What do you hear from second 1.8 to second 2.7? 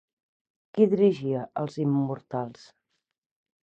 Immortals?